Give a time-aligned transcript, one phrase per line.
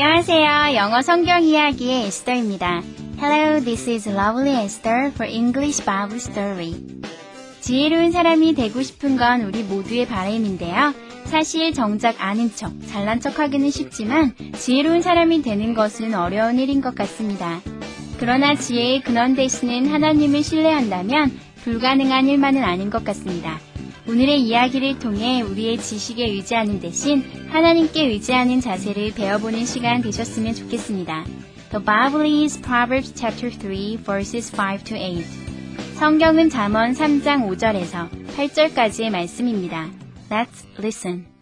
[0.00, 0.76] 안녕하세요.
[0.76, 2.82] 영어 성경 이야기의 에스더입니다.
[3.20, 6.76] Hello, this is Lovely Esther for English Bible Story.
[7.58, 10.94] 지혜로운 사람이 되고 싶은 건 우리 모두의 바람인데요.
[11.24, 16.94] 사실 정작 아는 척, 잘난 척 하기는 쉽지만 지혜로운 사람이 되는 것은 어려운 일인 것
[16.94, 17.60] 같습니다.
[18.20, 23.58] 그러나 지혜의 근원 되시는 하나님을 신뢰한다면 불가능한 일만은 아닌 것 같습니다.
[24.08, 31.24] 오늘의 이야기를 통해 우리의 지식에 의지하는 대신 하나님께 의지하는 자세를 배워보는 시간 되셨으면 좋겠습니다.
[31.70, 35.22] The Bible is Proverbs chapter 3 verses 5 to 8.
[35.96, 39.90] 성경은 잠언 3장 5절에서 8절까지의 말씀입니다.
[40.30, 41.37] Let's listen.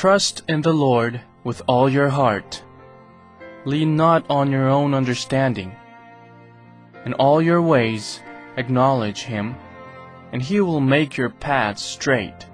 [0.00, 2.64] Trust in the Lord with all your heart.
[3.66, 5.76] Lean not on your own understanding.
[7.04, 8.22] In all your ways
[8.56, 9.56] acknowledge him,
[10.32, 12.46] and he will make your paths straight.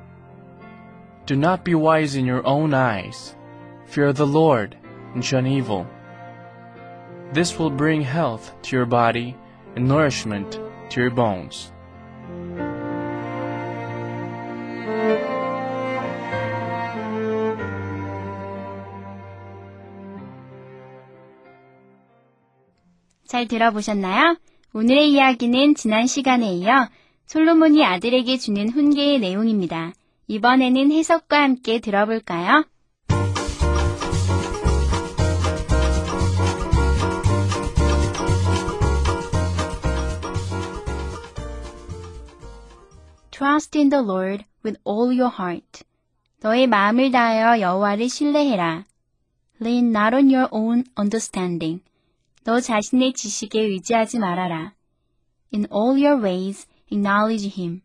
[1.27, 3.37] Do not be wise in your own eyes.
[3.85, 4.77] Fear the Lord
[5.15, 5.87] and shun evil.
[7.33, 9.37] This will bring health to your body
[9.77, 10.59] and nourishment
[10.91, 11.71] to your bones.
[23.27, 24.37] 잘 들어보셨나요?
[24.73, 26.89] 오늘의 이야기는 지난 시간에 이어
[27.27, 29.93] 솔로몬이 아들에게 주는 훈계의 내용입니다.
[30.28, 32.65] 이번에는 해석과 함께 들어볼까요?
[43.31, 45.84] Trust in the Lord with all your heart.
[46.41, 48.84] 너의 마음을 다하여 여호와를 신뢰해라.
[49.61, 51.83] Lean not on your own understanding.
[52.47, 54.73] 너 자신의 지식에 의지하지 말아라.
[55.53, 57.81] In all your ways acknowledge him.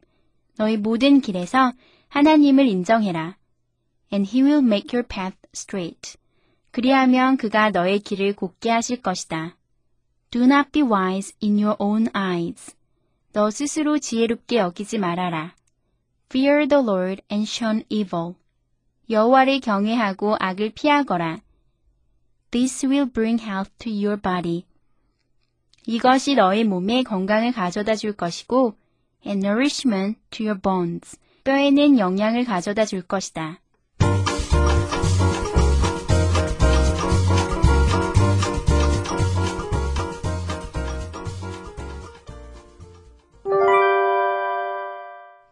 [0.55, 1.73] 너의 모든 길에서
[2.09, 3.37] 하나님을 인정해라.
[4.13, 6.15] And he will make your path straight.
[6.69, 9.57] 그리하면 그가 너의 길을 곧게 하실 것이다.
[10.29, 12.75] Do not be wise in your own eyes.
[13.33, 15.55] 너 스스로 지혜롭게 여기지 말아라.
[16.29, 18.35] Fear the Lord and shun evil.
[19.09, 21.41] 여호와를 경외하고 악을 피하거라.
[22.51, 24.65] This will bring health to your body.
[25.85, 28.75] 이것이 너의 몸에 건강을 가져다 줄 것이고,
[29.25, 31.17] and nourishment to your bones.
[31.45, 33.61] 뼈에는 영양을 가져다 줄 것이다.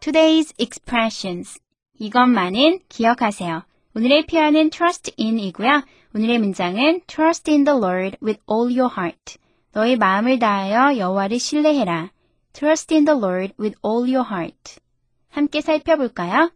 [0.01, 1.59] Today's expressions.
[1.97, 3.68] 이것만은 기억하세요.
[3.95, 5.81] 오늘의 표현은 trust in이고요.
[6.13, 9.37] 오늘의 문장은 trust in the Lord with all your heart.
[9.71, 12.11] 너의 마음을 다하여 여호와를 신뢰해라.
[12.53, 14.79] Trust in the Lord with all your heart.
[15.29, 16.51] 함께 살펴볼까요?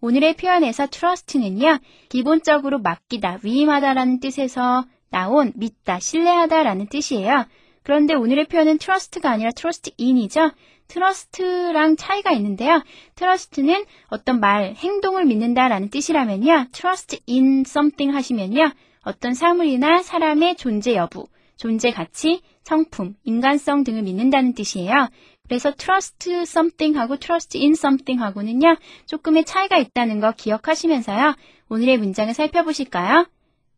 [0.00, 1.78] 오늘의 표현에서 trust는요,
[2.08, 7.44] 기본적으로 맡기다, 위임하다라는 뜻에서 나온 믿다, 신뢰하다라는 뜻이에요.
[7.82, 10.50] 그런데 오늘의 표현은 trust가 아니라 trust in이죠.
[10.88, 12.82] trust랑 차이가 있는데요.
[13.14, 16.68] trust는 어떤 말, 행동을 믿는다라는 뜻이라면요.
[16.72, 18.72] trust in something 하시면요.
[19.04, 21.26] 어떤 사물이나 사람의 존재 여부,
[21.56, 25.08] 존재 가치, 성품, 인간성 등을 믿는다는 뜻이에요.
[25.48, 28.76] 그래서 trust something 하고 trust in something 하고는요.
[29.06, 31.34] 조금의 차이가 있다는 거 기억하시면서요.
[31.68, 33.26] 오늘의 문장을 살펴보실까요?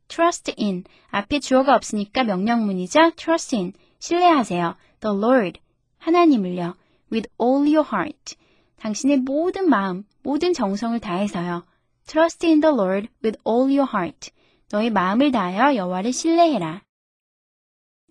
[0.08, 0.84] trust in.
[1.10, 3.12] 앞에 주어가 없으니까 명령문이죠.
[3.16, 3.72] trust in.
[3.98, 4.76] 신뢰하세요.
[5.00, 5.60] the Lord.
[5.98, 6.74] 하나님을요.
[7.14, 8.36] With all your heart.
[8.80, 11.64] 당신의 모든 마음, 모든 정성을 다해서요.
[12.06, 14.30] Trust in the Lord with all your heart.
[14.70, 16.82] 너의 마음을 다하여 여호와를 신뢰해라.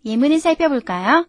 [0.05, 1.27] 예문을 살펴볼까요?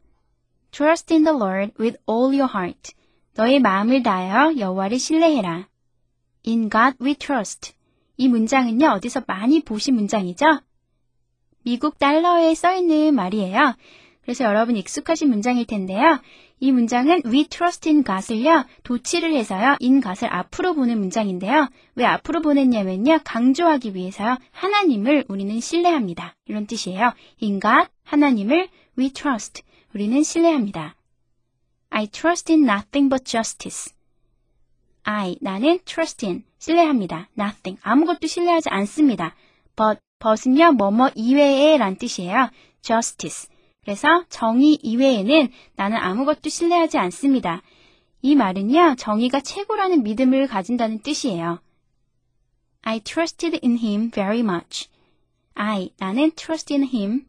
[0.71, 2.93] Trust in the Lord with all your heart.
[3.35, 5.69] 너의 마음을 다하여 여호와를 신뢰해라.
[6.47, 7.75] In God we trust.
[8.17, 10.61] 이 문장은요, 어디서 많이 보신 문장이죠?
[11.65, 13.75] 미국 달러에 써 있는 말이에요.
[14.23, 16.21] 그래서 여러분 익숙하신 문장일 텐데요.
[16.65, 21.69] 이 문장은 we trust in God을요, 도치를 해서요, in God을 앞으로 보는 문장인데요.
[21.95, 26.35] 왜 앞으로 보냈냐면요, 강조하기 위해서요, 하나님을 우리는 신뢰합니다.
[26.47, 27.13] 이런 뜻이에요.
[27.43, 29.63] in God, 하나님을 we trust.
[29.95, 30.97] 우리는 신뢰합니다.
[31.91, 33.93] I trust in nothing but justice.
[35.03, 37.29] I, 나는 trust in, 신뢰합니다.
[37.39, 39.35] nothing, 아무것도 신뢰하지 않습니다.
[39.77, 42.49] but, but은요, 뭐뭐 이외에 란 뜻이에요.
[42.81, 43.54] justice.
[43.85, 47.63] 그래서 정의 이외에는 나는 아무것도 신뢰하지 않습니다.
[48.23, 51.61] 이 말은요, 정의가 최고라는 믿음을 가진다는 뜻이에요.
[52.83, 54.89] I trusted in him very much.
[55.55, 57.27] I, 나는 trust in him.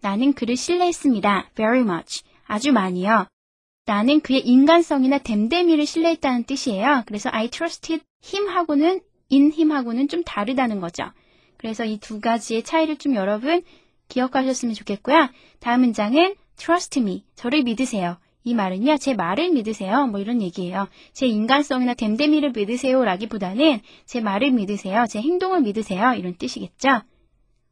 [0.00, 1.50] 나는 그를 신뢰했습니다.
[1.54, 2.22] very much.
[2.46, 3.26] 아주 많이요.
[3.84, 7.04] 나는 그의 인간성이나 댐데미를 신뢰했다는 뜻이에요.
[7.06, 9.00] 그래서 I trusted him 하고는
[9.30, 11.04] in him 하고는 좀 다르다는 거죠.
[11.58, 13.62] 그래서 이 두 가지의 차이를 좀 여러분
[14.08, 15.28] 기억하셨으면 좋겠고요.
[15.60, 17.24] 다음 문장은 trust me.
[17.34, 18.18] 저를 믿으세요.
[18.44, 20.06] 이 말은요, 제 말을 믿으세요.
[20.06, 20.88] 뭐 이런 얘기예요.
[21.12, 23.04] 제 인간성이나 댐데미를 믿으세요.
[23.04, 25.04] 라기보다는 제 말을 믿으세요.
[25.08, 26.14] 제 행동을 믿으세요.
[26.14, 27.02] 이런 뜻이겠죠.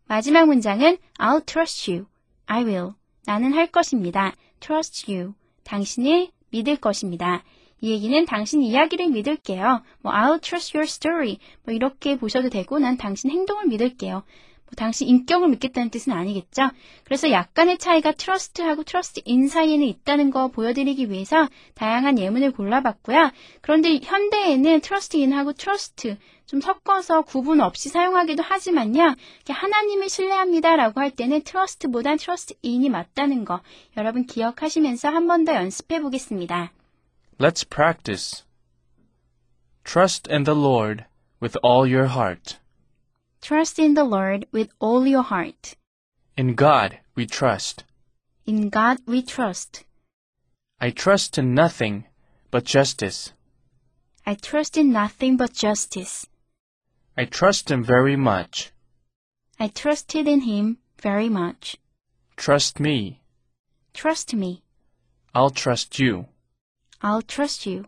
[0.07, 2.07] 마지막 문장은 I'll trust you.
[2.47, 2.93] I will.
[3.25, 4.35] 나는 할 것입니다.
[4.61, 5.33] trust you.
[5.65, 7.43] 당신을 믿을 것입니다.
[7.81, 9.83] 이 얘기는 당신 이야기를 믿을게요.
[10.01, 11.39] 뭐 I'll trust your story.
[11.65, 14.23] 뭐 이렇게 보셔도 되고 난 당신 행동을 믿을게요.
[14.67, 16.71] 뭐 당신 인격을 믿겠다는 뜻은 아니겠죠?
[17.05, 23.31] 그래서 약간의 차이가 trust하고 trust in 사이에는 있다는 거 보여드리기 위해서 다양한 예문을 골라봤고요.
[23.61, 26.17] 그런데 현대에는 trust in하고 trust
[26.47, 29.15] 좀 섞어서 구분 없이 사용하기도 하지만요.
[29.49, 33.61] 하나님을 신뢰합니다라고 할 때는 trust보단 trust in이 맞다는 거
[33.97, 36.73] 여러분 기억하시면서 한 번 더 연습해 보겠습니다.
[37.39, 38.45] Let's practice.
[39.85, 41.05] Trust in the Lord
[41.41, 42.59] with all your heart.
[43.47, 45.77] Trust in the Lord with all your heart.
[46.37, 47.85] In God we trust.
[48.45, 49.85] In God we trust.
[50.81, 52.07] I trust in nothing
[52.51, 53.33] but justice.
[54.27, 56.27] I trust in nothing but justice.
[57.17, 58.73] I trust Him very much.
[59.61, 61.77] I trusted in him very much.
[62.37, 63.21] Trust me.
[63.95, 64.65] Trust me.
[65.37, 66.27] I'll trust you.
[67.01, 67.85] I'll trust you.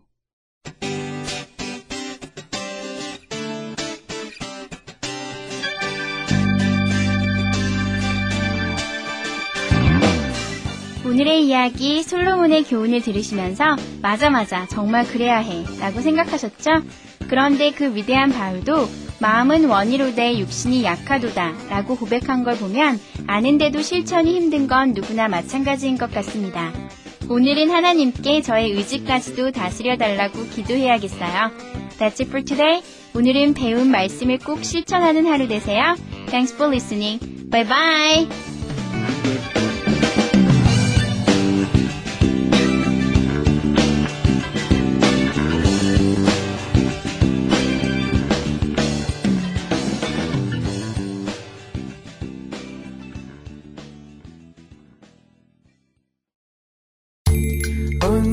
[11.19, 16.81] 오늘의 이야기 솔로몬의 교훈을 들으시면서 맞아 맞아 정말 그래야 해 라고 생각하셨죠?
[17.27, 18.87] 그런데 그 위대한 바울도
[19.19, 26.09] 마음은 원이로되 육신이 약하도다 라고 고백한 걸 보면 아는데도 실천이 힘든 건 누구나 마찬가지인 것
[26.09, 26.71] 같습니다.
[27.27, 31.51] 오늘은 하나님께 저의 의지까지도 다스려 달라고 기도해야겠어요.
[31.99, 32.81] That's it for today.
[33.13, 35.97] 오늘은 배운 말씀을 꼭 실천하는 하루 되세요.
[36.27, 37.49] Thanks for listening.
[37.49, 39.58] Bye bye.